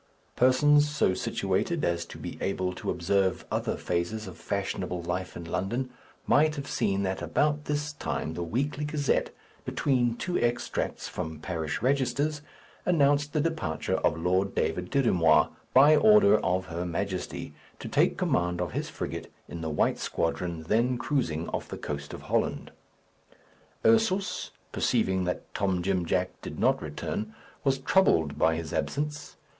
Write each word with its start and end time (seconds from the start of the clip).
Persons 0.35 0.89
so 0.89 1.13
situated 1.13 1.85
as 1.85 2.05
to 2.05 2.17
be 2.17 2.35
able 2.41 2.73
to 2.73 2.89
observe 2.89 3.45
other 3.51 3.77
phases 3.77 4.25
of 4.25 4.35
fashionable 4.35 5.03
life 5.03 5.37
in 5.37 5.43
London, 5.43 5.91
might 6.25 6.55
have 6.55 6.65
seen 6.67 7.03
that 7.03 7.21
about 7.21 7.65
this 7.65 7.93
time 7.93 8.33
the 8.33 8.41
Weekly 8.41 8.83
Gazette, 8.83 9.29
between 9.63 10.15
two 10.15 10.39
extracts 10.39 11.07
from 11.07 11.37
parish 11.39 11.83
registers, 11.83 12.41
announced 12.83 13.31
the 13.31 13.41
departure 13.41 13.97
of 13.97 14.17
Lord 14.17 14.55
David 14.55 14.89
Dirry 14.89 15.13
Moir, 15.13 15.51
by 15.71 15.95
order 15.95 16.39
of 16.39 16.65
her 16.65 16.83
Majesty, 16.83 17.53
to 17.77 17.87
take 17.87 18.17
command 18.17 18.59
of 18.59 18.71
his 18.71 18.89
frigate 18.89 19.31
in 19.47 19.61
the 19.61 19.69
white 19.69 19.99
squadron 19.99 20.63
then 20.63 20.97
cruising 20.97 21.47
off 21.49 21.67
the 21.67 21.77
coast 21.77 22.11
of 22.11 22.23
Holland. 22.23 22.71
Ursus, 23.85 24.49
perceiving 24.71 25.25
that 25.25 25.53
Tom 25.53 25.83
Jim 25.83 26.07
Jack 26.07 26.31
did 26.41 26.57
not 26.57 26.81
return, 26.81 27.35
was 27.63 27.77
troubled 27.77 28.35
by 28.39 28.55
his 28.55 28.73
absence. 28.73 29.35